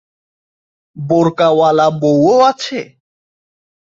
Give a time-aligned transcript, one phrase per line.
[0.97, 2.79] বোরকাওয়ালা বউও আছে?